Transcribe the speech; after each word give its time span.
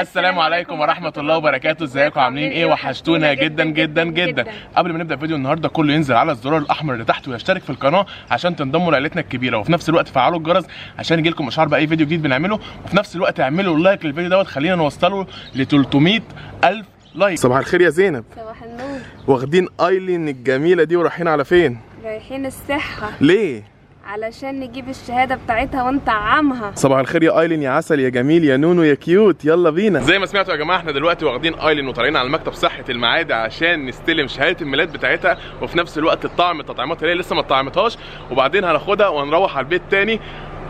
السلام 0.00 0.38
عليكم 0.38 0.80
ورحمة 0.80 1.12
الله 1.18 1.36
وبركاته. 1.36 1.84
ازيكم؟ 1.84 2.20
عاملين 2.20 2.50
إيه؟ 2.50 2.66
وحشتونا 2.66 3.34
جدا 3.34 3.64
جدا 3.64 4.04
جدا. 4.04 4.44
قبل 4.76 4.92
ما 4.92 4.98
نبدأ 4.98 5.16
فيديو 5.16 5.36
النهارده 5.36 5.68
كله 5.68 5.94
ينزل 5.94 6.14
على 6.14 6.32
الزرار 6.32 6.58
الأحمر 6.58 6.94
اللي 6.94 7.04
تحت 7.04 7.28
ويشترك 7.28 7.62
في 7.62 7.70
القناة 7.70 8.06
عشان 8.30 8.56
تنضموا 8.56 8.92
لعيلتنا 8.92 9.20
الكبيرة. 9.20 9.58
وفي 9.58 9.72
نفس 9.72 9.88
الوقت 9.88 10.08
فعلوا 10.08 10.38
الجرس 10.38 10.64
عشان 10.98 11.18
يجيلكم 11.18 11.48
اشعار 11.48 11.68
باي 11.68 11.86
فيديو 11.86 12.06
جديد 12.06 12.22
بنعمله. 12.22 12.60
وفي 12.84 12.96
نفس 12.96 13.16
الوقت 13.16 13.40
اعملوا 13.40 13.78
like 13.78 14.04
للفيديو 14.04 14.30
دوت. 14.30 14.46
خلينا 14.46 14.74
نوصله 14.74 15.26
ل 15.54 15.64
300 15.64 16.20
ألف 16.64 16.86
لايك. 17.14 17.38
صباح 17.38 17.58
الخير 17.58 17.80
يا 17.80 17.90
زينب. 17.90 18.24
صباح 18.36 18.62
النور. 18.62 18.98
واخدين 19.26 19.68
أيلين 19.80 20.28
الجميلة 20.28 20.84
دي 20.84 20.96
ورايحين 20.96 21.28
على 21.28 21.44
فين؟ 21.44 21.78
رايحين 22.04 22.46
الصحة 22.46 23.10
ليه؟ 23.20 23.77
علشان 24.08 24.60
نجيب 24.60 24.88
الشهادة 24.88 25.34
بتاعتها 25.44 25.82
ونطعمها 25.82 26.72
صباح 26.74 26.98
الخير 26.98 27.22
يا 27.22 27.40
أيلين 27.40 27.62
يا 27.62 27.70
عسل 27.70 28.00
يا 28.00 28.08
جميل 28.08 28.44
يا 28.44 28.56
نونو 28.56 28.82
يا 28.82 28.94
cute. 28.94 29.44
يلا 29.44 29.70
بينا. 29.70 30.00
زي 30.00 30.18
ما 30.18 30.26
سمعتوا 30.26 30.52
يا 30.52 30.58
جماعة 30.58 30.76
إحنا 30.78 30.92
دلوقتي 30.92 31.24
واخدين 31.24 31.54
أيلين 31.54 31.88
وطالعين 31.88 32.16
على 32.16 32.28
مكتب 32.28 32.52
صحة 32.52 32.84
المعادي 32.88 33.34
عشان 33.34 33.86
نستلم 33.86 34.26
شهادة 34.28 34.56
الميلاد 34.60 34.92
بتاعتها 34.92 35.38
وفي 35.62 35.78
نفس 35.78 35.98
الوقت 35.98 36.24
الطعم 36.24 36.60
التطعيمات 36.60 37.02
اللي 37.02 37.12
هي 37.14 37.18
لسه 37.18 37.34
ما 37.34 37.40
اتطعمتهاش 37.40 37.96
وبعدين 38.30 38.64
هناخدها 38.64 39.08
ونروح 39.08 39.56
على 39.56 39.64
البيت 39.64 39.82
تاني. 39.90 40.20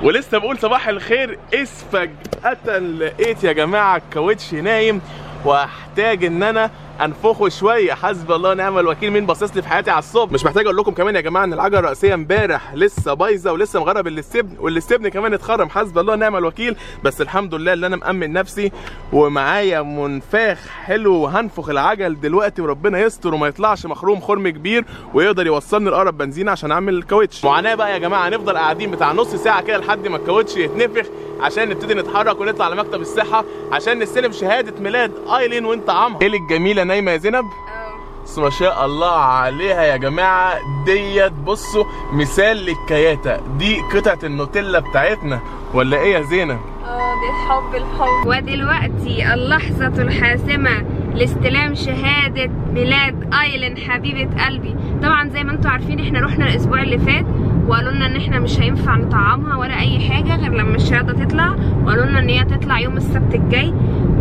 ولسه 0.03 0.39
بقول 0.39 0.59
صباح 0.59 0.89
الخير 0.89 1.39
اذ 1.55 1.67
فجأة 1.93 2.79
لقيت 2.79 3.45
يا 3.45 3.53
جماعة 3.53 3.97
الكاوتش 3.97 4.55
نايم 4.55 5.01
واحتاج 5.45 6.25
إن 6.25 6.43
أنا 6.43 6.71
انفخه 7.05 7.49
شوية 7.49 7.93
حسبي 7.95 8.35
الله 8.35 8.51
ونعم 8.51 8.79
الوكيل. 8.79 9.11
مين 9.11 9.27
باصص 9.27 9.57
لي 9.57 9.63
في 9.63 9.69
حياتي 9.69 9.91
على 9.91 9.99
الصبح؟ 9.99 10.33
مش 10.33 10.45
محتاج 10.45 10.65
أقول 10.65 10.77
لكم 10.77 10.93
كمان 10.93 11.17
يا 11.17 11.21
جماعة 11.21 11.45
إن 11.45 11.53
العجله 11.53 11.79
الرئيسيه 11.79 12.15
امبارح 12.15 12.75
لسه 12.75 13.15
بايظة 13.15 13.53
ولسه 13.53 13.81
مركب 13.81 14.07
الاستبن 14.07 14.57
والاستبن 14.61 15.09
كمان 15.09 15.35
اتخرم. 15.35 15.69
حسبي 15.69 16.01
الله 16.01 16.13
ونعم 16.13 16.37
الوكيل. 16.37 16.77
بس 17.05 17.21
الحمد 17.21 17.55
لله 17.55 17.73
اللي 17.73 17.87
أنا 17.87 17.97
مأمن 17.97 18.33
نفسي 18.33 18.73
ومعايا 19.13 19.83
منفاخ 19.83 20.69
حلو 20.69 21.15
وهنفخ 21.15 21.69
العجل 21.69 22.21
دلوقتي 22.21 22.63
وربنا 22.63 23.01
يستر 23.01 23.35
وما 23.35 23.47
يطلعش 23.49 23.87
مخروم 23.87 24.21
خرم 24.21 24.49
كبير 24.49 24.85
ويقدر 25.15 25.47
يوصلني 25.47 25.91
لأقرب 25.91 26.19
بنزينه 26.19 26.51
عشان 26.51 26.73
أعمل 26.73 26.95
الكاوتش 26.95 27.45
معاناة 27.45 27.75
بقى 27.75 27.93
يا 27.93 27.99
جماعة. 27.99 28.29
هنفضل 28.29 28.57
قاعدين 28.57 28.91
بتاع 28.91 29.13
نص 29.13 29.35
ساعة 29.35 29.63
كده 29.63 29.77
لحد 29.79 30.09
ما 30.09 30.17
الكاوتش 30.17 30.57
يتنفخ 30.57 31.09
عشان 31.41 31.69
نبتدي 31.69 31.95
نتحرك 31.95 32.41
ونطلع 32.41 32.65
على 32.65 32.77
مكتب 32.77 33.01
الصحة 33.01 33.45
عشان 33.73 33.99
نستلم 33.99 34.33
شهادة 34.33 34.81
ميلاد 34.81 35.13
أيلين 35.37 35.65
ونطعمها 35.65 36.19
إيه 36.23 36.27
الجميله 36.29 36.85
نايمة 36.89 37.11
يا 37.11 37.17
زينب؟ 37.17 37.45
آه. 37.45 38.25
بس 38.25 38.39
ما 38.39 38.51
شاء 38.51 38.87
الله 38.87 39.17
عليها 39.17 39.83
يا 39.83 39.97
جماعة. 39.97 40.55
ديت 40.85 41.33
بصوا 41.33 41.85
مثال 42.13 42.57
للكياتة. 42.57 43.41
دي 43.59 43.81
قطعة 43.81 44.19
النوتيلا 44.25 44.79
بتاعتنا 44.79 45.41
ولا 45.75 45.97
إيه 45.97 46.15
يا 46.15 46.23
زينب؟ 46.23 46.59
آه 46.85 47.15
دي 47.15 47.49
حب 47.49 47.75
الحب. 47.75 48.27
ودلوقتي 48.27 49.35
اللحظة 49.35 50.03
الحاسمة 50.03 50.85
لاستلام 51.15 51.75
شهادة 51.75 52.51
ميلاد 52.73 53.35
أيلين 53.43 53.77
حبيبة 53.77 54.45
قلبي. 54.45 54.77
طبعا 55.03 55.29
زي 55.29 55.45
ما 55.45 55.53
أنتم 55.53 55.69
عارفين 55.71 56.01
إحنا 56.01 56.21
رحنا 56.21 56.47
الأسبوع 56.49 56.83
اللي 56.83 56.99
فات 56.99 57.27
وقالوا 57.69 57.93
لنا 57.93 58.07
إن 58.07 58.17
إحنا 58.17 58.39
مش 58.39 58.61
هينفع 58.61 58.97
نطعمها 58.97 59.57
ولا 59.57 59.81
أي 59.81 60.01
حاجة 60.01 60.37
غير 60.37 60.53
لما 60.53 60.77
الشهادة 60.77 61.25
تطلع 61.25 61.55
وقالوا 61.85 62.05
لنا 62.05 62.19
إن 62.19 62.29
هي 62.29 62.45
تطلع 62.45 62.79
يوم 62.81 62.97
السبت 62.97 63.35
الجاي. 63.35 63.75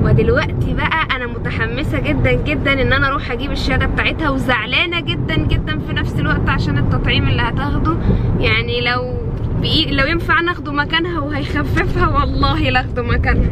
ودلوقتي 0.07 0.73
بقى 0.73 1.07
أنا 1.15 1.27
متحمسة 1.27 1.99
جدا 1.99 2.31
جدا 2.31 2.81
إن 2.81 2.93
أنا 2.93 3.07
أروح 3.07 3.31
أجيب 3.31 3.51
الشهادة 3.51 3.85
بتاعتها 3.85 4.29
وزعلانة 4.29 4.99
جدا 4.99 5.35
جدا 5.37 5.79
في 5.79 5.93
نفس 5.93 6.19
الوقت 6.19 6.49
عشان 6.49 6.77
التطعيم 6.77 7.27
اللي 7.27 7.41
هتاخده. 7.41 7.97
يعني 8.39 8.81
لو 8.81 9.17
بإيه 9.61 9.91
لو 9.91 10.05
ينفع 10.05 10.41
ناخده 10.41 10.71
مكانها 10.71 11.19
وهيخففها 11.19 12.07
والله 12.07 12.69
لاخده 12.69 13.03
مكانها. 13.03 13.51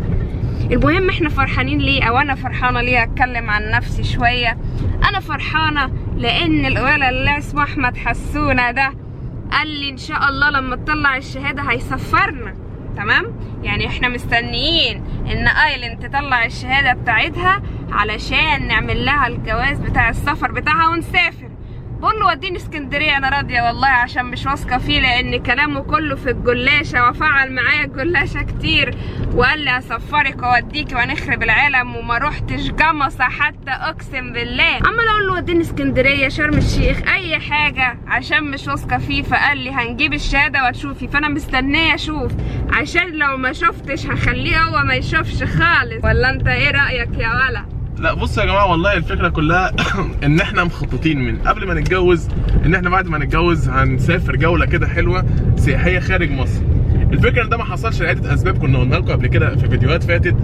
المهم 0.71 1.09
إحنا 1.09 1.29
فرحانين 1.29 1.79
ليه؟ 1.79 2.03
أو 2.03 2.17
أنا 2.17 2.35
فرحانة 2.35 2.81
ليه؟ 2.81 3.03
أتكلم 3.03 3.49
عن 3.49 3.69
نفسي 3.71 4.03
شوية. 4.03 4.57
أنا 5.09 5.19
فرحانة 5.19 5.91
لأن 6.17 6.65
الولد 6.65 7.03
اللي 7.03 7.37
اسمه 7.37 7.63
أحمد 7.63 7.97
حسونة 7.97 8.71
ده 8.71 8.91
قال 9.51 9.67
لي 9.67 9.89
إن 9.89 9.97
شاء 9.97 10.29
الله 10.29 10.49
لما 10.49 10.75
تطلع 10.75 11.17
الشهادة 11.17 11.61
هيسفرنا. 11.61 12.53
تمام؟ 12.97 13.35
يعني 13.63 13.87
إحنا 13.87 14.07
مستنيين 14.09 15.03
إن 15.31 15.47
آيلين 15.47 15.99
تطلع 15.99 16.45
الشهادة 16.45 16.93
بتاعتها 17.01 17.61
علشان 17.91 18.67
نعمل 18.67 19.05
لها 19.05 19.27
الجواز 19.27 19.79
بتاع 19.79 20.09
السفر 20.09 20.51
بتاعها 20.51 20.87
ونسافر. 20.89 21.49
بقول 21.99 22.19
له 22.19 22.25
وديني 22.27 22.57
اسكندرية 22.57 23.17
أنا 23.17 23.29
راضية 23.29 23.61
والله 23.61 23.87
عشان 23.87 24.25
مش 24.25 24.45
واثقة 24.45 24.77
فيه 24.77 24.99
لأن 25.01 25.43
كلامه 25.43 25.79
كله 25.79 26.15
في 26.15 26.29
الجلاشة 26.29 27.09
وفعل 27.09 27.51
معايا 27.51 27.85
الجلاشة 27.85 28.41
كتير 28.41 28.95
وقال 29.35 29.59
لي 29.59 29.69
هسفرك 29.71 30.43
وأوديكي 30.43 30.95
وهنخرب 30.95 31.43
العالم 31.43 31.95
وما 31.95 32.17
روحتش 32.17 32.61
جمصة 32.71 33.23
حتى 33.23 33.71
أقسم 33.71 34.33
بالله. 34.33 34.75
عمال 34.75 35.07
أقول 35.09 35.27
له 35.27 35.33
وديني 35.33 35.61
اسكندرية 35.61 36.29
شرم 36.29 36.53
الشيخ 36.57 36.97
أي 37.13 37.39
حاجة 37.39 37.97
عشان 38.07 38.43
مش 38.43 38.67
واثقة 38.67 38.97
فيه 38.97 39.23
فقال 39.23 39.57
لي 39.57 39.71
هنجيب 39.71 40.13
الشهادة 40.13 40.67
وتشوفي 40.67 41.07
فأنا 41.07 41.27
مستنية 41.27 41.95
أشوف. 41.95 42.31
عشان 42.73 43.11
لو 43.11 43.37
ما 43.37 43.53
شفتش 43.53 44.05
هخليه 44.05 44.63
هو 44.63 44.83
ما 44.83 44.93
يشوفش 44.93 45.43
خالص. 45.43 46.03
ولا 46.03 46.29
أنت 46.29 46.47
إيه 46.47 46.71
رأيك 46.71 47.09
يا 47.17 47.29
ولا 47.29 47.65
لا 47.99 48.13
بصوا 48.13 48.43
يا 48.43 48.47
جماعة 48.47 48.71
والله 48.71 48.93
الفكرة 48.93 49.29
كلها 49.29 49.71
إن 50.23 50.39
إحنا 50.39 50.63
مخططين 50.63 51.19
من 51.19 51.37
قبل 51.37 51.67
ما 51.67 51.73
نتجوز 51.73 52.27
إن 52.65 52.75
إحنا 52.75 52.89
بعد 52.89 53.07
ما 53.07 53.17
نتجوز 53.17 53.69
هنسافر 53.69 54.35
جولة 54.35 54.65
كده 54.65 54.87
حلوة 54.87 55.25
سياحية 55.55 55.99
خارج 55.99 56.31
مصر. 56.31 56.61
الفكرة 57.11 57.45
ده 57.45 57.57
ما 57.57 57.63
حصلش 57.63 58.01
لعدة 58.01 58.33
أسباب 58.33 58.57
كنا 58.57 58.79
قلنا 58.79 58.95
لكم 58.95 59.11
قبل 59.11 59.27
كده 59.27 59.55
في 59.55 59.69
فيديوهات 59.69 60.03
فاتت. 60.03 60.35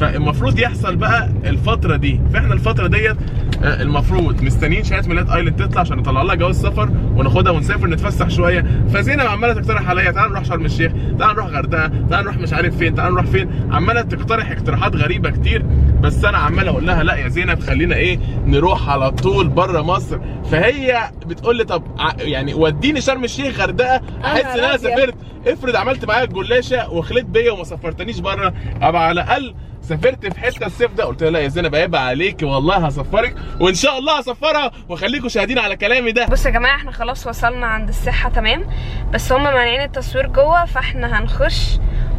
فالمفروض 0.00 0.58
يحصل 0.58 0.96
بقى 0.96 1.28
الفترة 1.44 1.96
دي. 1.96 2.20
فاحنا 2.32 2.54
الفترة 2.54 2.86
ديت 2.86 3.16
آه، 3.62 3.82
المفروض 3.82 4.42
مستنيين 4.42 4.84
شهادة 4.84 5.08
ميلاد 5.08 5.30
ايلاند 5.30 5.56
تطلع 5.68 5.80
عشان 5.80 5.96
نطلع 5.96 6.22
لها 6.22 6.34
جواز 6.34 6.60
سفر 6.62 6.90
وناخدها 7.16 7.52
ونسافر 7.52 7.86
نتفسح 7.86 8.28
شوية. 8.30 8.64
فزينب 8.94 9.20
عمالة 9.20 9.52
تقترح 9.52 9.88
عليا 9.88 10.10
تعال 10.10 10.30
نروح 10.30 10.44
شرم 10.44 10.64
الشيخ 10.64 10.92
تعال 11.18 11.34
نروح 11.36 11.46
غردقة 11.46 11.90
تعال 12.10 12.24
نروح 12.24 12.36
مش 12.36 12.52
عارف 12.52 12.76
فين 12.76 12.94
تعال 12.94 13.12
نروح 13.12 13.26
فين. 13.26 13.50
عمالة 13.70 14.02
تقترح 14.02 14.50
اقتراحات 14.50 14.96
غريبة 14.96 15.30
كتير 15.30 15.62
بس 16.00 16.24
أنا 16.24 16.38
عمال 16.38 16.68
أقول 16.68 16.86
لها 16.86 17.02
لا 17.02 17.14
يا 17.14 17.28
زينب 17.28 17.60
خلينا 17.60 17.96
إيه 17.96 18.18
نروح 18.46 18.88
على 18.90 19.10
طول 19.10 19.48
بره 19.48 19.82
مصر. 19.82 20.18
فهي 20.50 21.10
بتقول 21.26 21.56
لي 21.56 21.64
طب 21.64 21.82
يعني 22.18 22.54
وديني 22.54 23.00
شرم 23.00 23.24
الشيخ 23.24 23.60
غردقة 23.60 24.00
أحس 24.24 24.44
إن 24.44 24.64
أنا. 24.64 24.76
سافرت. 24.76 25.14
افرض 25.46 25.76
عملت 25.76 26.04
معايا 26.04 26.24
الجلاشة 26.24 26.90
وخليت 26.92 27.24
بيا 27.26 27.52
وما 27.52 27.64
سفرتنيش 27.64 28.20
بره 28.20 28.54
أبقى 28.82 29.06
على 29.08 29.20
الأقل 29.20 29.54
سافرت 29.88 30.26
في 30.32 30.40
حتة 30.40 30.66
الصيف 30.66 30.92
ده. 30.92 31.04
قلت 31.04 31.22
لها 31.22 31.30
لا 31.30 31.38
يا 31.38 31.48
زينب 31.48 31.74
عيب 31.74 31.96
عليكي 31.96 32.44
والله 32.44 32.86
هسفرك 32.86 33.34
وإن 33.60 33.74
شاء 33.74 33.98
الله 33.98 34.18
هسفرها 34.18 34.70
واخليكم 34.88 35.28
شاهدين 35.28 35.58
على 35.58 35.76
كلامي 35.76 36.12
ده. 36.12 36.26
بصوا 36.26 36.50
يا 36.50 36.54
جماعة 36.56 36.76
إحنا 36.76 36.92
خلاص 36.92 37.26
وصلنا 37.26 37.66
عند 37.66 37.88
الصحة 37.88 38.28
تمام؟ 38.30 38.66
بس 39.12 39.32
هم 39.32 39.42
مانعين 39.44 39.80
التصوير 39.82 40.26
جوه 40.26 40.64
فإحنا 40.64 41.18
هنخش 41.20 41.78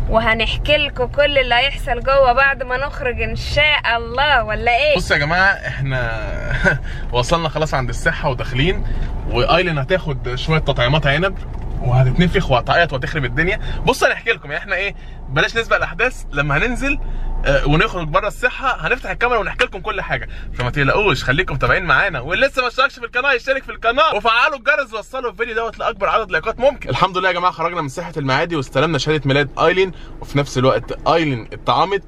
وهنحكي 0.10 0.78
لكم 0.78 1.06
كل 1.06 1.38
اللي 1.38 1.56
هيحصل 1.56 2.00
جوه 2.04 2.34
بعد 2.34 2.64
ما 2.64 2.78
نخرج 2.78 3.22
إن 3.22 3.36
شاء 3.36 3.98
الله 3.98 4.44
ولا 4.44 4.72
إيه؟ 4.78 4.96
بصوا 4.98 5.16
يا 5.16 5.22
جماعة 5.22 5.52
إحنا 5.68 6.22
وصلنا 7.14 7.50
خلاص 7.50 7.74
عند 7.74 7.90
الصحة 7.90 8.30
وداخلين 8.30 8.84
وأيلين 9.32 9.78
هتاخد 9.78 10.36
شوية 10.36 10.60
تطعيمات 10.60 11.08
عنب 11.08 11.38
وهتتنفخ 11.82 12.52
وهتعيط 12.52 12.94
وهتخرب 12.94 13.26
الدنيا. 13.26 13.60
بصوا 13.86 14.08
هنحكي 14.08 14.30
لكم 14.32 14.52
يعني 14.52 14.64
إحنا 14.64 14.76
إيه؟ 14.76 14.96
بلاش 15.30 15.58
نسبق 15.58 15.76
الأحداث 15.76 16.24
لما 16.32 16.58
هننزل 16.58 17.00
آه، 17.46 17.68
ونخرج 17.68 18.08
بره 18.08 18.28
الصحة 18.28 18.88
هنفتح 18.88 19.10
الكاميرا 19.10 19.40
ونحكي 19.40 19.66
لكم 19.66 19.80
كل 19.80 20.02
حاجة. 20.02 20.30
فما 20.54 20.70
تقلقوش 20.70 21.24
خليكم 21.24 21.54
متابعين 21.54 21.84
معانا. 21.86 22.20
واللي 22.20 22.48
لسه 22.48 22.62
ما 22.62 22.68
اشتركش 22.68 23.00
في 23.00 23.06
القناة 23.06 23.34
يشترك 23.34 23.64
في 23.64 23.72
القناة. 23.72 24.16
وفعلوا 24.16 24.58
الجرس 24.58 24.94
ووصلوا 24.94 25.32
الفيديو 25.32 25.56
دوت 25.56 25.80
لأكبر 25.80 26.10
عدد 26.10 26.32
لايكات 26.32 26.60
ممكن. 26.60 26.90
الحمد 26.90 27.18
لله 27.18 27.28
يا 27.30 27.34
جماعة 27.34 27.52
خرجنا 27.52 27.82
من 27.82 27.88
صحة 27.88 28.14
المعادي 28.18 28.56
واستلمنا 28.56 28.98
شهادة 28.98 29.22
ميلاد 29.26 29.50
أيلين. 29.60 29.92
وفي 30.22 30.38
نفس 30.38 30.58
الوقت 30.58 31.08
أيلين 31.08 31.48
اتطعمت. 31.54 32.04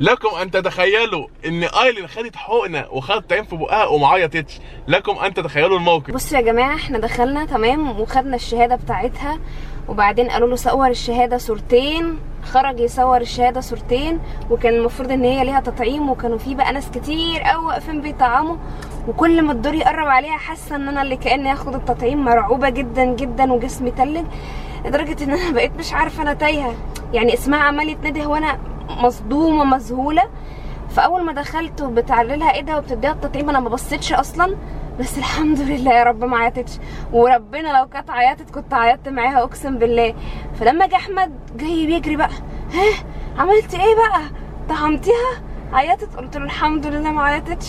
لكم 0.00 0.36
أن 0.36 0.50
تتخيلوا 0.50 1.28
إن 1.46 1.62
أيلين 1.64 2.06
خدت 2.06 2.36
حقنة 2.36 2.86
وخدت 2.90 3.32
عين 3.32 3.44
في 3.44 3.56
بقها 3.56 3.84
وما 3.84 4.08
عيطتش. 4.08 4.58
لكم 4.88 5.18
أن 5.18 5.34
تتخيلوا 5.34 5.78
الموقف. 5.78 6.10
بصوا 6.10 6.38
يا 6.38 6.42
جماعة 6.42 6.74
إحنا 6.74 6.98
دخلنا 6.98 7.44
تمام 7.44 8.00
وخدنا 8.00 8.36
الشهادة 8.36 8.76
بتاعتها. 8.76 9.38
وبعدين 9.88 10.28
قالوا 10.28 10.48
له 10.48 10.56
صور 10.56 10.88
الشهادة 10.88 11.38
صورتين. 11.38 12.18
خرج 12.44 12.80
يصور 12.80 13.20
الشهادة 13.20 13.60
صورتين 13.60 14.18
وكان 14.50 14.74
المفروض 14.74 15.12
إن 15.12 15.24
هي 15.24 15.44
ليها 15.44 15.60
تطعيم 15.60 16.10
وكانوا 16.10 16.38
في 16.38 16.54
بقى 16.54 16.72
ناس 16.72 16.90
كتير 16.90 17.40
قوي 17.42 17.64
واقفين 17.64 18.00
بيطعموا. 18.00 18.56
وكل 19.08 19.42
ما 19.42 19.52
الدور 19.52 19.74
يقرب 19.74 20.06
عليها 20.06 20.36
حاسة 20.36 20.76
إن 20.76 20.88
أنا 20.88 21.02
اللي 21.02 21.16
كأني 21.16 21.52
هاخد 21.52 21.74
التطعيم. 21.74 22.24
مرعوبة 22.24 22.68
جدا 22.68 23.04
جدا 23.04 23.52
وجسمي 23.52 23.90
تلج. 23.90 24.26
لدرجة 24.84 25.24
إن 25.24 25.30
أنا 25.30 25.50
بقيت 25.50 25.76
مش 25.78 25.92
عارفة 25.92 26.22
أنا 26.22 26.34
تايهة. 26.34 26.74
يعني 27.12 27.34
اسمها 27.34 27.58
عمال 27.58 27.88
يتندى 27.88 28.26
وأنا 28.26 28.58
مصدومه 28.90 29.64
مذهوله 29.64 30.22
فأول 30.90 31.24
ما 31.24 31.32
دخلت 31.32 31.82
وبتعري 31.82 32.36
لها 32.36 32.54
ايدها 32.54 32.78
وبتديها 32.78 33.12
التطعيم 33.12 33.48
أنا 33.48 33.60
ما 33.60 33.68
بصيتش 33.68 34.12
أصلا. 34.12 34.56
بس 35.00 35.18
الحمد 35.18 35.60
لله 35.60 35.92
يا 35.92 36.02
رب 36.04 36.24
ما 36.24 36.36
عيطتش. 36.36 36.72
وربنا 37.12 37.78
لو 37.78 37.88
كانت 37.88 38.10
عيطت 38.10 38.50
كنت 38.50 38.74
عيطت 38.74 39.08
معاها 39.08 39.42
أقسم 39.42 39.78
بالله. 39.78 40.14
فلما 40.60 40.86
جه 40.86 40.96
أحمد 40.96 41.32
جاي 41.56 41.86
بيجري 41.86 42.16
بقى. 42.16 42.30
ها؟ 42.74 43.04
عملت 43.38 43.74
إيه 43.74 43.94
بقى؟ 43.94 44.20
طعمتيها؟ 44.68 45.42
عيطت؟ 45.72 46.16
قلت 46.16 46.36
له 46.36 46.44
الحمد 46.44 46.86
لله 46.86 47.12
ما 47.12 47.22
عيطتش. 47.22 47.66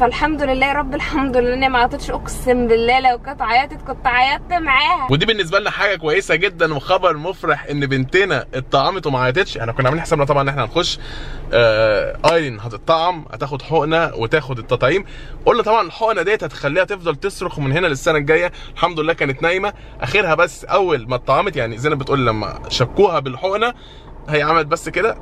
فالحمد 0.00 0.42
لله 0.42 0.66
يا 0.66 0.72
رب 0.72 0.94
الحمد 0.94 1.36
لله 1.36 1.54
إني 1.54 1.68
ما 1.68 1.78
عيطتش 1.78 2.10
أقسم 2.10 2.66
بالله 2.66 3.00
لو 3.00 3.18
كانت 3.18 3.42
عيطت 3.42 3.82
كنت 3.86 4.06
عيطت 4.06 4.52
معاها. 4.52 5.06
ودي 5.10 5.26
بالنسبة 5.26 5.58
لنا 5.58 5.70
حاجة 5.70 5.96
كويسة 5.96 6.34
جدا 6.34 6.74
وخبر 6.74 7.16
مفرح 7.16 7.64
إن 7.70 7.86
بنتنا 7.86 8.46
اتطعمت 8.54 9.06
وما 9.06 9.18
عيطتش. 9.20 9.58
إحنا 9.58 9.72
كنا 9.72 9.86
عاملين 9.88 10.02
حسابنا 10.02 10.24
طبعا 10.24 10.42
إن 10.42 10.48
إحنا 10.48 10.64
هنخش 10.64 10.98
آه 11.52 12.16
أيرين 12.32 12.60
هتطعم 12.60 13.24
هتاخد 13.32 13.62
حقنة 13.62 14.10
وتاخد 14.14 14.58
التطعيم. 14.58 15.04
قلنا 15.46 15.62
طبعا 15.62 15.82
الحقنة 15.86 16.22
ديت 16.22 16.44
هتخليها 16.44 16.84
تفضل 16.84 17.16
تصرخ 17.16 17.58
من 17.58 17.72
هنا 17.72 17.86
للسنة 17.86 18.18
الجاية. 18.18 18.52
الحمد 18.74 19.00
لله 19.00 19.12
كانت 19.12 19.42
نايمة. 19.42 19.72
اخرها 20.00 20.34
بس 20.34 20.64
أول 20.64 21.08
ما 21.08 21.14
اتطعمت 21.16 21.56
يعني 21.56 21.78
زينب 21.78 21.98
بتقول 21.98 22.26
لما 22.26 22.58
شكوها 22.68 23.18
بالحقنة 23.20 23.74
هي 24.28 24.42
عملت 24.42 24.66
بس 24.66 24.88
كده 24.88 25.16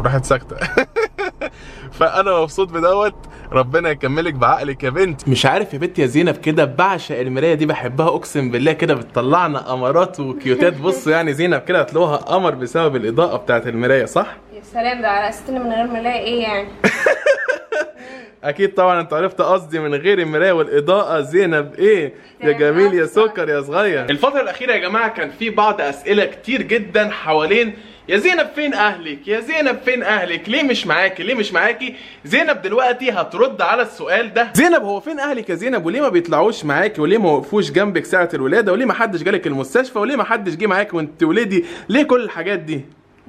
راحت 0.00 0.24
ساكتة. 0.24 0.56
فأنا 1.92 2.40
مبسوط 2.40 2.72
بدوت. 2.72 3.14
ربنا 3.52 3.90
يكملك 3.90 4.34
بعقلك 4.34 4.84
يا 4.84 4.90
بنت. 4.90 5.28
مش 5.28 5.46
عارف 5.46 5.74
يا 5.74 5.78
بنت 5.78 5.98
يا 5.98 6.06
زينب 6.06 6.36
كده 6.36 6.64
بعشق 6.64 7.18
المراية 7.18 7.54
دي 7.54 7.66
بحبها 7.66 8.08
أقسم 8.08 8.50
بالله 8.50 8.72
كده 8.72 8.94
بتطلعنا 8.94 9.72
امارات 9.74 10.20
وكيوتات. 10.20 10.76
بص 10.80 11.06
يعني 11.06 11.32
زينب 11.32 11.60
كده 11.60 11.80
هتلاقوها 11.80 12.16
قمر 12.16 12.54
بسبب 12.54 12.96
الإضاءة 12.96 13.36
بتاعت 13.36 13.66
المراية 13.66 14.04
صح؟ 14.04 14.36
يا 14.54 14.62
سلام 14.62 15.02
ده 15.02 15.08
على 15.08 15.28
أساس 15.28 15.48
إن 15.48 15.60
من 15.64 15.72
غير 15.72 15.86
ملاقي 15.86 16.18
إيه 16.24 16.42
يعني؟ 16.42 16.68
أكيد 18.44 18.74
طبعا 18.74 19.00
أنت 19.00 19.12
عرفت 19.12 19.40
قصدي 19.40 19.78
من 19.78 19.94
غير 19.94 20.18
المراية 20.18 20.52
والإضاءة. 20.52 21.20
زينب 21.20 21.74
إيه؟ 21.78 22.14
يا 22.42 22.52
جميل 22.52 22.94
يا 22.94 23.06
سكر 23.06 23.48
يا 23.48 23.60
صغير. 23.60 24.10
الفترة 24.10 24.40
الأخيرة 24.40 24.72
يا 24.72 24.78
جماعة 24.78 25.08
كان 25.08 25.30
في 25.30 25.50
بعض 25.50 25.80
أسئلة 25.80 26.24
كتير 26.24 26.62
جدا 26.62 27.10
حوالين 27.10 27.74
يا 28.10 28.16
زينب 28.16 28.46
فين 28.54 28.74
أهلك؟ 28.74 29.28
يا 29.28 29.40
زينب 29.40 29.78
فين 29.84 30.02
أهلك؟ 30.02 30.48
ليه 30.48 30.62
مش 30.62 30.86
معاكي؟ 30.86 31.22
ليه 31.22 31.34
مش 31.34 31.52
معاكي؟ 31.52 31.94
زينب 32.24 32.62
دلوقتي 32.62 33.10
هترد 33.10 33.62
على 33.62 33.82
السؤال 33.82 34.34
ده. 34.34 34.48
زينب 34.54 34.82
هو 34.82 35.00
فين 35.00 35.20
أهلك 35.20 35.50
يا 35.50 35.54
زينب؟ 35.54 35.86
وليه 35.86 36.00
ما 36.00 36.08
بيطلعوش 36.08 36.64
معاكي؟ 36.64 37.00
وليه 37.00 37.18
ما 37.18 37.30
وقفوش 37.30 37.70
جنبك 37.70 38.04
ساعة 38.04 38.28
الولادة؟ 38.34 38.72
وليه 38.72 38.84
ما 38.86 38.94
حدش 38.94 39.22
جالك 39.22 39.46
المستشفى؟ 39.46 39.98
وليه 39.98 40.16
ما 40.16 40.24
حدش 40.24 40.54
جه 40.56 40.66
معاكي 40.66 40.96
وانت 40.96 41.22
ولدي 41.22 41.64
ليه 41.88 42.02
كل 42.02 42.20
الحاجات 42.24 42.58
دي؟ 42.58 42.80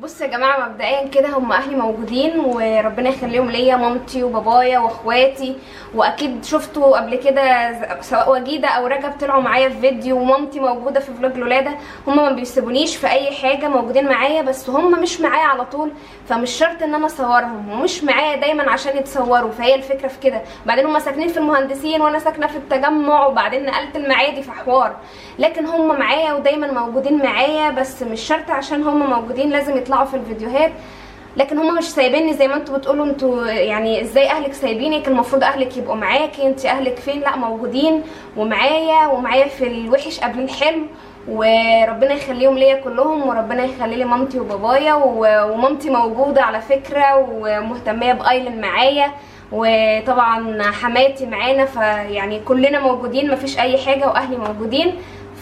بص 0.02 0.22
يا 0.22 0.28
جماعة 0.28 0.70
مبدئيا 0.70 1.08
كده 1.08 1.30
هم 1.30 1.52
أهلي 1.52 1.76
موجودين 1.76 2.40
وربنا 2.40 3.10
يخليهم 3.10 3.50
ليا 3.52 3.76
مامتي 3.76 4.24
وبابايا 4.24 4.80
وأخواتي. 4.80 5.56
وأكيد 5.96 6.46
شفتوا 6.46 6.98
قبل 6.98 7.16
كده 7.16 7.72
سواء 8.02 8.32
وجيدة 8.32 8.68
أو 8.68 8.88
رجب 8.88 9.12
طلعوا 9.20 9.42
معايا 9.42 9.70
في 9.70 9.80
فيديو 9.82 10.18
ومامتي 10.22 10.60
موجودة 10.60 11.00
في 11.00 11.14
فلوج 11.14 11.32
الولادة. 11.32 11.72
هم 12.08 12.16
ما 12.16 12.32
بيسيبونيش 12.32 12.96
في 12.96 13.08
أي 13.08 13.32
حاجة 13.36 13.68
موجودين 13.68 14.06
معايا 14.10 14.42
بس 14.42 14.70
هم 14.70 15.02
مش 15.02 15.22
معايا 15.22 15.46
على 15.48 15.66
طول. 15.66 15.92
فمش 16.30 16.52
شرط 16.52 16.84
إن 16.84 16.96
أنا 16.96 17.06
أصورهم 17.06 17.72
ومش 17.72 18.04
معايا 18.04 18.36
دايما 18.36 18.72
عشان 18.72 18.98
يتصوروا. 18.98 19.52
فهي 19.52 19.76
الفكرة 19.76 20.08
في 20.08 20.20
كده. 20.20 20.42
بعدين 20.66 20.86
هم 20.86 21.00
ساكنين 21.00 21.28
في 21.28 21.38
المهندسين 21.38 22.02
وأنا 22.02 22.20
ساكنة 22.20 22.48
في 22.48 22.58
التجمع 22.58 23.26
وبعدين 23.28 23.66
نقلت 23.66 23.96
المعادي 23.96 24.44
في 24.44 24.52
حوار. 24.52 24.96
لكن 25.40 25.66
هم 25.66 26.00
معايا 26.00 26.34
ودايما 26.34 26.72
موجودين 26.72 27.18
معايا 27.18 27.70
بس 27.70 28.04
مش 28.04 28.22
شرط 28.22 28.52
عشان 28.52 28.84
هم 28.84 29.10
موجودين 29.10 29.50
لازم 29.50 29.78
يطلعوا 29.78 29.91
في 30.06 30.14
الفيديوهات 30.14 30.72
لكن 31.38 31.58
هم 31.58 31.76
مش 31.78 31.84
سايبيني 31.84 32.34
زي 32.34 32.48
ما 32.48 32.56
أنتوا 32.56 32.78
بتقولوا 32.78 33.06
أنتوا 33.06 33.46
يعني 33.46 34.02
إزاي 34.02 34.30
اهلك 34.30 34.54
سايبينك؟ 34.54 35.08
المفروض 35.08 35.44
اهلك 35.44 35.78
يبقوا 35.78 35.96
معاكي 35.96 36.48
انت 36.48 36.66
اهلك 36.66 37.00
فين؟ 37.00 37.20
لا 37.22 37.36
موجودين 37.38 38.04
ومعايا 38.38 39.08
ومعايا 39.08 39.48
في 39.48 39.68
الوحش 39.68 40.20
قبل 40.20 40.40
الحلو 40.40 40.82
وربنا 41.28 42.14
يخليهم 42.14 42.58
ليا 42.58 42.76
كلهم 42.76 43.28
وربنا 43.30 43.64
يخلي 43.64 43.96
لي 43.96 44.06
مامتي 44.06 44.40
وبابايا 44.40 44.94
ومامتي 44.94 45.90
موجودة 45.90 46.42
على 46.44 46.62
فكرة 46.62 47.28
ومهتمية 47.32 48.14
بايلن 48.14 48.62
معايا 48.62 49.12
وطبعا 49.52 50.62
حماتي 50.72 51.26
معانا 51.26 51.66
فيعني 51.66 52.40
كلنا 52.40 52.80
موجودين 52.80 53.32
مفيش 53.32 53.60
أي 53.60 53.78
حاجة 53.78 54.08
وأهلي 54.08 54.38
موجودين. 54.38 54.96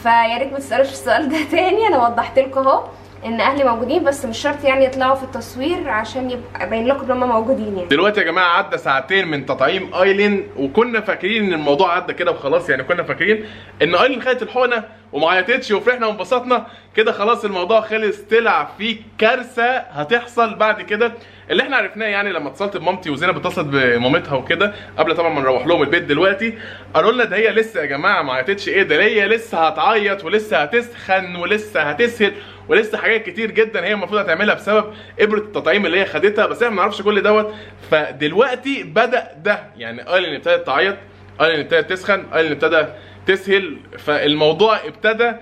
فيا 0.03 0.37
ريت 0.37 0.51
ما 0.53 0.59
تسألوش 0.59 0.87
السؤال 0.89 1.29
ده 1.29 1.37
تاني 1.51 1.87
أنا 1.87 2.07
وضحت 2.07 2.39
لكم 2.39 2.67
أهو. 2.67 2.83
إن 3.25 3.41
أهلي 3.41 3.63
موجودين 3.63 4.03
بس 4.03 4.25
مش 4.25 4.37
شرط 4.37 4.63
يعني 4.63 4.85
يطلعوا 4.85 5.15
في 5.15 5.23
التصوير 5.23 5.89
عشان 5.89 6.31
يبقى 6.31 6.69
باين 6.69 6.87
لكم 6.87 7.05
إن 7.05 7.11
هم 7.23 7.29
موجودين 7.29 7.75
يعني. 7.77 7.87
دلوقتي 7.89 8.19
يا 8.19 8.25
جماعة 8.25 8.57
عدى 8.57 8.77
ساعتين 8.77 9.27
من 9.27 9.45
تطعيم 9.45 9.93
آيلين 9.95 10.47
وكنا 10.57 11.01
فاكرين 11.01 11.43
إن 11.45 11.53
الموضوع 11.53 11.95
عدى 11.95 12.13
كده 12.13 12.31
وخلاص 12.31 12.69
يعني 12.69 12.83
كنا 12.83 13.03
فاكرين 13.03 13.45
إن 13.81 13.95
آيلين 13.95 14.21
خدت 14.21 14.41
الحقنة 14.43 14.83
وما 15.13 15.29
عيطتش 15.29 15.71
وفرحنا 15.71 16.07
وانبسطنا. 16.07 16.65
كده 16.95 17.11
خلاص 17.11 17.45
الموضوع 17.45 17.81
خلص 17.81 18.17
طلع 18.21 18.69
في 18.77 18.97
كارثة 19.17 19.77
هتحصل 19.77 20.55
بعد 20.55 20.81
كده. 20.81 21.13
اللي 21.51 21.63
إحنا 21.63 21.77
عرفناه 21.77 22.05
يعني 22.07 22.31
لما 22.33 22.49
اتصلت 22.49 22.77
بمامتي 22.77 23.09
وزينب 23.09 23.37
اتصلت 23.37 23.67
بمامتها 23.67 24.35
وكده 24.35 24.73
قبل 24.97 25.15
طبعا 25.15 25.29
ما 25.33 25.41
نروح 25.41 25.67
لهم 25.67 25.81
البيت 25.81 26.03
دلوقتي 26.03 26.57
قالوا 26.93 27.11
لنا 27.11 27.23
ده 27.23 27.35
هي 27.35 27.51
لسه 27.51 27.81
يا 27.81 27.85
جماعة 27.85 28.21
ما 28.21 28.33
عيطتش 28.33 28.69
إيه 28.69 28.83
ده 28.83 28.95
هي 29.03 29.27
لسه 29.27 29.67
هتعيط 29.67 30.25
ولسه 30.25 30.57
هتسخن 30.57 31.35
ولسه 31.35 31.81
هتسهل. 31.81 32.33
ولسه 32.69 32.97
حاجات 32.97 33.23
كتير 33.29 33.51
جدا 33.51 33.85
هي 33.85 33.93
المفروض 33.93 34.19
هتعملها 34.21 34.55
بسبب 34.55 34.93
إبرة 35.19 35.37
التطعيم 35.39 35.85
اللي 35.85 35.99
هي 35.99 36.05
خدتها 36.05 36.45
بس 36.45 36.63
إحنا 36.63 36.75
ما 36.75 36.81
نعرفش 36.81 37.01
كل 37.01 37.21
دوت. 37.21 37.53
فدلوقتي 37.91 38.83
بدأ 38.83 39.27
ده 39.43 39.59
يعني 39.77 40.13
ايلين 40.13 40.35
ابتدت 40.35 40.65
تعيط 40.67 40.95
ايلين 41.41 41.59
ابتدت 41.59 41.89
تسخن 41.89 42.25
ايلين 42.35 42.51
ابتدى 42.51 42.85
تسهل 43.27 43.77
فالموضوع 43.97 44.77
ابتدى 44.85 45.33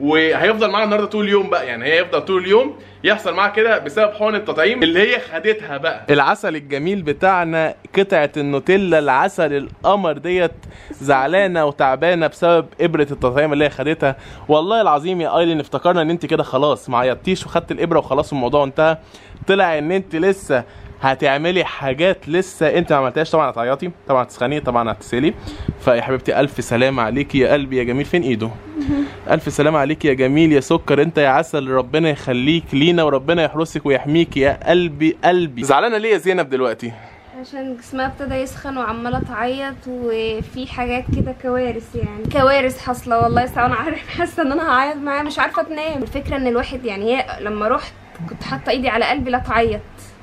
وهيفضل 0.00 0.70
معانا 0.70 0.84
النهارده 0.84 1.06
طول 1.06 1.24
اليوم 1.24 1.50
بقى. 1.50 1.66
يعني 1.66 1.84
هي 1.84 2.00
هيفضل 2.00 2.20
طول 2.20 2.42
اليوم 2.42 2.76
يحصل 3.04 3.34
معاها 3.34 3.50
كده 3.50 3.78
بسبب 3.78 4.12
حقن 4.12 4.34
التطعيم 4.34 4.82
اللي 4.82 5.00
هي 5.00 5.20
خدتها 5.20 5.76
بقى. 5.76 6.04
العسل 6.10 6.56
الجميل 6.56 7.02
بتاعنا 7.02 7.74
قطعة 7.98 8.30
النوتيلا 8.36 8.98
العسل 8.98 9.52
القمر 9.56 10.12
ديت 10.12 10.50
زعلانة 10.90 11.64
وتعبانة 11.64 12.26
بسبب 12.26 12.66
إبرة 12.80 13.06
التطعيم 13.10 13.52
اللي 13.52 13.64
هي 13.64 13.70
خدتها. 13.70 14.16
والله 14.48 14.80
العظيم 14.80 15.20
يا 15.20 15.38
أيلين 15.38 15.60
افتكرنا 15.60 16.02
إن 16.02 16.10
أنت 16.10 16.26
كده 16.26 16.42
خلاص 16.42 16.90
ما 16.90 16.98
عيطتيش 16.98 17.46
وخدت 17.46 17.72
الإبرة 17.72 17.98
وخلاص 17.98 18.32
الموضوع 18.32 18.64
انتهى. 18.64 18.98
طلع 19.46 19.78
إن 19.78 19.92
أنت 19.92 20.16
لسه 20.16 20.64
هتعملي 21.00 21.64
حاجات 21.64 22.28
لسه 22.28 22.78
أنت 22.78 22.92
ما 22.92 22.98
عملتهاش. 22.98 23.30
طبعا 23.30 23.50
هتعيطي 23.50 23.90
طبعا 24.08 24.22
هتسخني 24.22 24.60
طبعا 24.60 24.92
هتسالي 24.92 25.34
فيا 25.80 26.02
حبيبتي 26.02 26.40
ألف 26.40 26.64
سلامة 26.64 27.02
عليكي. 27.02 27.38
يا 27.38 27.52
قلبي 27.52 27.76
يا 27.76 27.84
جميل 27.84 28.04
فين 28.04 28.22
إيده؟ 28.22 28.50
الف 29.30 29.52
سلامة 29.52 29.78
عليكي 29.78 30.08
يا 30.08 30.14
جميل 30.14 30.52
يا 30.52 30.60
سكر 30.60 31.02
أنت 31.02 31.18
يا 31.18 31.28
عسل 31.28 31.68
ربنا 31.68 32.08
يخليك 32.10 32.64
لينا 32.72 33.02
وربنا 33.02 33.42
يحرسك 33.42 33.86
ويحميك 33.86 34.36
يا 34.36 34.60
قلبي 34.68 35.16
قلبي. 35.24 35.64
زعلانة 35.64 35.98
ليه 35.98 36.12
يا 36.12 36.18
زينب 36.18 36.48
دلوقتي؟ 36.48 36.92
عشان 37.40 37.76
جسمها 37.76 38.06
ابتدى 38.06 38.34
يسخن 38.34 38.76
وعمالة 38.78 39.20
تعيط 39.20 39.74
وفي 39.88 40.66
حاجات 40.66 41.04
كده 41.16 41.34
كوارث 41.42 41.94
يعني. 41.94 42.24
كوارث 42.32 42.80
حاصلة 42.80 43.18
والله 43.22 43.46
ساعة 43.46 43.66
أنا 43.66 43.74
عارف 43.74 44.08
حاسة 44.08 44.42
إن 44.42 44.52
أنا 44.52 44.70
هعيط 44.70 44.96
معاها 44.96 45.22
مش 45.22 45.38
عارفة 45.38 45.62
تنام. 45.62 46.02
الفكرة 46.02 46.36
إن 46.36 46.46
الواحد 46.46 46.84
يعني 46.84 47.16
هي 47.16 47.26
لما 47.40 47.68
رحت 47.68 47.92
كنت 48.28 48.42
حاطة 48.42 48.70
إيدي 48.70 48.88
على 48.88 49.04
قلبي 49.04 49.30
لا 49.30 49.38
تعيط 49.38 49.80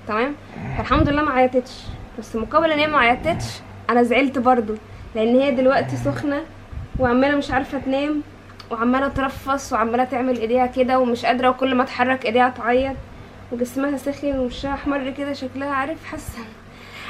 تمام؟ 0.08 0.36
فالحمد 0.78 1.10
لله 1.10 1.22
ما 1.24 1.32
عيطتش. 1.32 1.72
بس 2.20 2.36
مقابل 2.36 2.72
إن 2.72 2.80
هي 2.80 2.88
ما 2.88 2.98
عيطتش 2.98 3.46
أنا 3.90 4.04
زعلت 4.04 4.38
برضو 4.38 4.74
لأن 5.16 5.40
هي 5.40 5.52
دلوقتي 5.52 5.96
سخنة 5.98 6.42
وعمالة 7.00 7.36
مش 7.36 7.52
عارفة 7.52 7.80
تنام. 7.80 8.22
وعمالة 8.72 9.08
ترفص 9.08 9.74
وعمالة 9.74 10.04
تعمل 10.04 10.38
ايديها 10.40 10.66
كده 10.66 11.00
ومش 11.00 11.26
قادرة 11.26 11.50
وكل 11.50 11.76
ما 11.76 11.84
تحرك 11.84 12.26
ايديها 12.26 12.50
تعيط. 12.50 12.96
وجسمها 13.52 13.98
سخن 13.98 14.40
ووشها 14.40 14.74
أحمر 14.74 15.10
كده 15.18 15.34
شكلها 15.34 15.70
عارف 15.70 16.06
حاسة 16.06 16.40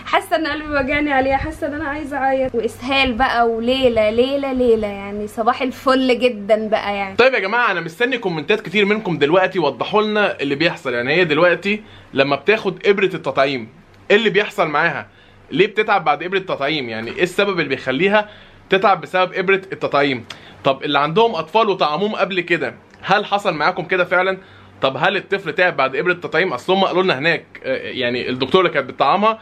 حاسة 0.05 0.35
إن 0.35 0.47
قلبي 0.47 0.67
وجعني 0.67 1.13
عليها 1.13 1.37
حاسة 1.37 1.67
إن 1.67 1.73
أنا 1.73 1.89
عايزة 1.89 2.17
أعيط. 2.17 2.55
وإسهال 2.55 3.13
بقى 3.13 3.49
وليلة 3.49 4.09
ليلة 4.09 4.53
ليلة 4.53 4.87
يعني 4.87 5.27
صباح 5.27 5.61
الفل 5.61 6.19
جدا 6.19 6.67
بقى 6.67 6.95
يعني. 6.95 7.15
طيب 7.15 7.33
يا 7.33 7.39
جماعة 7.39 7.71
أنا 7.71 7.81
مستني 7.81 8.17
كومنتات 8.17 8.61
كتير 8.61 8.85
منكم 8.85 9.17
دلوقتي 9.17 9.59
وضحوا 9.59 10.01
لنا 10.01 10.39
اللي 10.39 10.55
بيحصل. 10.55 10.93
يعني 10.93 11.13
هي 11.13 11.25
دلوقتي 11.25 11.81
لما 12.13 12.35
بتاخد 12.35 12.87
إبرة 12.87 13.05
التطعيم 13.15 13.69
إيه 14.11 14.17
اللي 14.17 14.29
بيحصل 14.29 14.67
معاها؟ 14.67 15.07
ليه 15.51 15.67
بتتعب 15.67 16.03
بعد 16.05 16.23
إبرة 16.23 16.37
التطعيم؟ 16.37 16.89
يعني 16.89 17.11
إيه 17.11 17.23
السبب 17.23 17.59
اللي 17.59 17.69
بيخليها 17.69 18.29
تتعب 18.69 19.01
بسبب 19.01 19.33
إبرة 19.33 19.61
التطعيم. 19.73 20.25
طب 20.63 20.83
اللي 20.83 20.99
عندهم 20.99 21.35
أطفال 21.35 21.69
وطعموهم 21.69 22.15
قبل 22.15 22.41
كده 22.41 22.75
هل 23.01 23.25
حصل 23.25 23.53
معاكم 23.53 23.83
كده 23.83 24.05
فعلا؟ 24.05 24.37
طب 24.81 24.97
هل 24.99 25.17
الطفل 25.17 25.53
تعب 25.53 25.77
بعد 25.77 25.95
إبرة 25.95 26.11
التطعيم؟ 26.11 26.53
أصل 26.53 26.73
هم 26.73 26.83
قالوا 26.83 27.03
لنا 27.03 27.17
هناك 27.19 27.45
آه، 27.63 27.77
يعني 27.77 28.29
الدكتورة 28.29 28.61
اللي 28.61 28.73
كانت 28.73 28.89
بتطعمها 28.89 29.39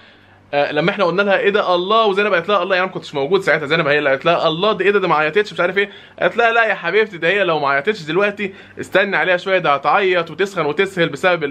آه، 0.54 0.72
لما 0.72 0.92
إحنا 0.92 1.04
قلنا 1.06 1.22
لها 1.22 1.38
إيه 1.38 1.50
ده 1.50 1.76
الله 1.76 2.06
وزينب 2.06 2.34
قالت 2.34 2.50
لها 2.50 2.64
الله 2.64 2.76
يعني 2.76 2.88
ما 2.88 2.94
كنتش 2.94 3.14
موجود 3.16 3.42
ساعتها 3.42 3.66
زينب 3.66 3.88
هي 3.88 3.98
اللي 3.98 4.10
قالت 4.10 4.26
لها 4.26 4.48
الله 4.48 4.72
ده 4.72 4.86
إيه 4.86 4.92
ده 4.92 5.00
ده 5.00 5.08
ما 5.08 5.16
عيطتش 5.16 5.54
مش 5.54 5.60
عارف 5.60 5.78
إيه. 5.78 5.90
قالت 6.20 6.38
لها 6.38 6.52
لا 6.52 6.66
يا 6.66 6.74
حبيبتي 6.74 7.18
ده 7.18 7.28
هي 7.28 7.44
لو 7.44 7.60
ما 7.60 7.70
عيطتش 7.70 8.02
دلوقتي 8.02 8.54
استني 8.80 9.18
عليها 9.18 9.38
شوية 9.38 9.58
ده 9.58 9.74
هتعيط 9.74 10.32
وتسخن 10.32 10.66
وتسهل 10.66 11.10
بسبب 11.10 11.44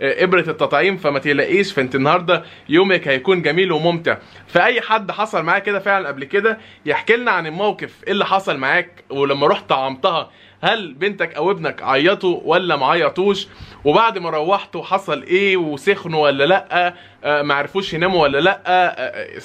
آه، 0.00 0.24
إبرة 0.24 0.50
التطعيم 0.50 0.96
فما 0.96 1.18
تقلقيش 1.18 1.72
فأنت 1.72 1.94
النهارده 1.94 2.42
يومك 2.68 3.08
هيكون 3.08 3.42
جميل 3.42 3.72
وممتع. 3.72 4.16
فأي 4.46 4.80
حد 4.80 5.10
حصل 5.10 5.42
معاه 5.42 5.58
كده 5.58 5.78
فعلا 5.78 6.08
قبل 6.08 6.24
كده 6.24 6.58
يحكي 6.86 7.16
لنا 7.16 7.30
عن 7.30 7.46
الموقف 7.46 7.94
إيه 8.06 8.12
اللي 8.12 8.26
حصل 8.26 8.56
معاك 8.56 9.04
ولما 9.10 9.46
رحت 9.46 9.68
طعمتها 9.68 10.30
هل 10.62 10.94
بنتك 10.94 11.34
أو 11.34 11.50
ابنك 11.50 11.82
عيطوا 11.82 12.40
ولا 12.44 12.76
ما 12.76 12.86
عيطوش؟ 12.86 13.48
وبعد 13.84 14.18
ما 14.18 14.30
روحتوا 14.30 14.82
حصل 14.82 15.22
إيه؟ 15.22 15.56
وسخنوا 15.56 16.22
ولا 16.22 16.44
لأ؟ 16.46 16.94
آه، 17.24 17.42
ما 17.42 17.54
عرفوش 17.54 17.94
يناموا 17.94 18.22
ولا 18.22 18.38
لأ؟ 18.38 18.60
آه، 18.66 18.86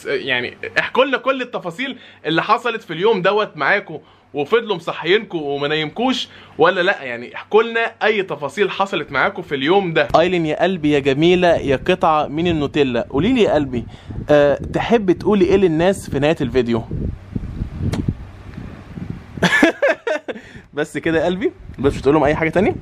آه، 0.08 0.14
يعني 0.14 0.58
احكوا 0.80 1.06
لنا 1.06 1.18
كل 1.18 1.42
التفاصيل 1.42 1.98
اللي 2.26 2.44
حصلت 2.44 2.82
في 2.82 2.94
اليوم 2.94 3.22
دوت 3.22 3.58
معاكم 3.58 4.00
وفضلوا 4.34 4.76
مصحيينكم 4.76 5.42
وما 5.42 5.68
نايمكوش 5.68 6.28
ولا 6.58 6.82
لأ؟ 6.82 7.04
يعني 7.04 7.36
احكوا 7.36 7.64
لنا 7.64 7.92
أي 8.04 8.24
تفاصيل 8.24 8.72
حصلت 8.72 9.12
معاكم 9.12 9.42
في 9.42 9.56
اليوم 9.56 9.94
ده. 9.94 10.08
أيلين 10.20 10.46
يا 10.46 10.64
قلبي 10.64 10.92
يا 10.92 11.00
جميلة 11.00 11.56
يا 11.56 11.76
قطعة 11.76 12.28
من 12.28 12.48
النوتيلا. 12.48 13.08
قولي 13.10 13.34
لي 13.34 13.42
يا 13.42 13.54
قلبي 13.54 13.86
أه 14.30 14.56
تحب 14.74 15.12
تقولي 15.12 15.46
إيه 15.46 15.56
للناس 15.58 16.10
في 16.10 16.20
نهاية 16.20 16.36
الفيديو؟ 16.42 16.84
بس 20.76 20.98
كده 20.98 21.20
يا 21.20 21.26
قلبي 21.26 21.52
بس 21.80 21.94
مش 21.94 22.02
تقول 22.02 22.14
لهم 22.14 22.24
أي 22.24 22.36
حاجة 22.36 22.50
تانية. 22.50 22.76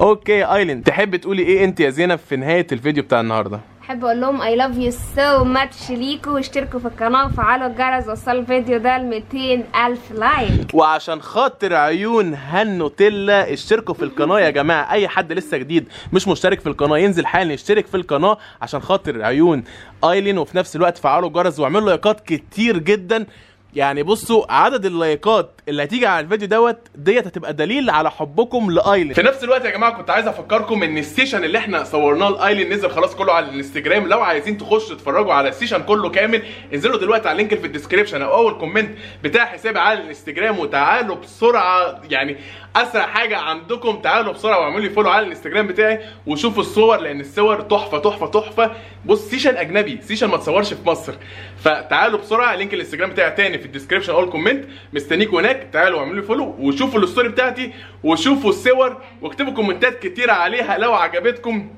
okay 0.00 0.44
أيلين 0.44 0.82
تحب 0.84 1.16
تقولي 1.16 1.42
إيه 1.42 1.64
أنت 1.64 1.80
يا 1.80 1.90
زينب 1.90 2.18
في 2.18 2.36
نهاية 2.36 2.66
الفيديو 2.72 3.02
بتاع 3.02 3.20
النهارده؟ 3.20 3.60
أحب 3.82 4.04
أقول 4.04 4.20
لهم 4.20 4.42
I 4.42 4.56
love 4.56 4.76
you 4.76 4.90
so 4.90 5.44
much 5.44 5.90
ليكوا 5.90 6.32
واشتركوا 6.32 6.80
في 6.80 6.86
القناة 6.86 7.26
وفعلوا 7.26 7.66
الجرس 7.66 8.08
وصلوا 8.08 8.40
الفيديو 8.40 8.78
ده 8.78 8.98
ل 8.98 9.04
200 9.06 9.86
ألف 9.86 10.12
like 10.12 10.74
وعشان 10.74 11.22
خاطر 11.22 11.74
عيون 11.74 12.34
هالنوتيلا 12.34 13.52
اشتركوا 13.52 13.94
في 13.94 14.02
القناة 14.02 14.40
يا 14.40 14.50
جماعة. 14.50 14.92
أي 14.92 15.08
حد 15.08 15.32
لسه 15.32 15.56
جديد 15.56 15.88
مش 16.12 16.28
مشترك 16.28 16.60
في 16.60 16.66
القناة 16.68 16.98
ينزل 16.98 17.26
حالا 17.26 17.52
يشترك 17.52 17.86
في 17.86 17.96
القناة 17.96 18.38
عشان 18.62 18.80
خاطر 18.80 19.22
عيون 19.24 19.64
أيلين. 20.04 20.38
وفي 20.38 20.56
نفس 20.56 20.76
الوقت 20.76 20.98
فعلوا 20.98 21.28
الجرس 21.28 21.58
واعملوا 21.58 21.88
لايكات 21.88 22.20
كتير 22.20 22.78
جدا. 22.78 23.26
يعني 23.74 24.02
بصوا 24.02 24.52
عدد 24.52 24.86
اللايكات 24.86 25.50
اللي 25.68 25.82
هتيجي 25.84 26.06
على 26.06 26.24
الفيديو 26.24 26.48
دوت 26.48 26.78
ديت 26.94 27.26
هتبقى 27.26 27.52
دليل 27.54 27.90
على 27.90 28.10
حبكم 28.10 28.70
لآيلين. 28.70 29.12
في 29.14 29.22
نفس 29.22 29.44
الوقت 29.44 29.64
يا 29.64 29.70
جماعة 29.70 29.96
كنت 29.96 30.10
عايز 30.10 30.26
أفكركم 30.26 30.82
إن 30.82 30.98
ال 30.98 31.04
session 31.04 31.44
اللي 31.44 31.58
إحنا 31.58 31.84
صورناه 31.84 32.28
لآيلين 32.30 32.72
نزل 32.72 32.90
خلاص 32.90 33.14
كله 33.16 33.32
على 33.32 33.48
الإنستجرام. 33.48 34.06
لو 34.08 34.20
عايزين 34.20 34.58
تخشوا 34.58 34.94
تتفرجوا 34.96 35.32
على 35.32 35.48
ال 35.48 35.52
session 35.52 35.82
كله 35.82 36.10
كامل 36.10 36.42
انزلوا 36.74 36.98
دلوقتي 36.98 37.28
على 37.28 37.32
ال 37.32 37.36
link 37.36 37.50
اللي 37.52 37.60
في 37.60 37.66
ال 37.66 37.71
description 37.71 38.22
أو 38.22 38.34
أول 38.34 38.58
comment 38.58 38.98
بتاع 39.24 39.44
حسابي 39.44 39.78
على 39.78 40.00
الإنستجرام 40.00 40.58
وتعالوا 40.58 41.16
بسرعة 41.16 42.00
يعني 42.10 42.36
اسرع 42.76 43.06
حاجة 43.06 43.38
عندكم 43.38 44.00
تعالوا 44.00 44.32
بسرعة 44.32 44.60
واعملوا 44.60 44.80
لي 44.80 44.90
follow 44.90 45.10
على 45.10 45.26
الانستجرام 45.26 45.66
بتاعي 45.66 46.00
وشوفوا 46.26 46.62
الصور 46.62 46.96
لأن 46.96 47.20
الصور 47.20 47.60
تحفة 47.60 47.98
تحفة 47.98 48.26
تحفة. 48.26 48.72
بص 49.06 49.30
session 49.30 49.56
أجنبي 49.56 49.98
session 50.02 50.26
ما 50.26 50.36
تصورش 50.36 50.74
في 50.74 50.88
مصر. 50.88 51.14
فتعالوا 51.58 52.18
بسرعة 52.18 52.54
link 52.54 52.74
الانستجرام 52.74 53.10
بتاعي 53.10 53.30
تاني 53.30 53.58
في 53.58 53.66
ال 53.66 53.70
description 53.70 54.12
أول 54.12 54.30
comment. 54.30 54.64
مستنيكوا 54.92 55.40
هناك. 55.40 55.68
تعالوا 55.72 55.98
اعملوا 55.98 56.16
لي 56.16 56.22
follow 56.22 56.56
وشوفوا 56.58 57.00
ال 57.00 57.05
story 57.05 57.28
بتاعتي 57.28 57.72
وشوفوا 58.04 58.50
الصور 58.50 58.96
واكتبوا 59.22 59.52
كومنتات 59.52 59.98
كتيرة 59.98 60.32
عليها 60.32 60.78
لو 60.78 60.94
عجبتكم. 60.94 61.70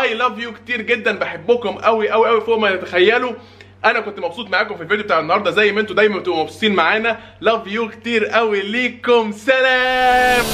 I 0.00 0.14
love 0.14 0.38
you 0.38 0.52
كتير 0.52 0.80
جدا 0.82 1.18
بحبكم 1.18 1.70
قوي 1.70 2.10
قوي 2.10 2.28
قوي 2.28 2.40
فوق 2.40 2.58
ما 2.58 2.76
تتخيلوا. 2.76 3.32
أنا 3.84 4.00
كنت 4.00 4.20
مبسوط 4.20 4.50
معاكم 4.50 4.76
في 4.76 4.82
الفيديو 4.82 5.04
بتاع 5.04 5.20
النهارده. 5.20 5.50
زي 5.50 5.72
ما 5.72 5.80
أنتوا 5.80 5.96
دايما 5.96 6.18
بتبقوا 6.18 6.42
مبسوطين 6.42 6.74
معانا. 6.74 7.18
love 7.40 7.66
you 7.66 7.88
كتير 7.88 8.26
قوي. 8.26 8.62
ليكم 8.62 9.32
سلام. 9.32 10.44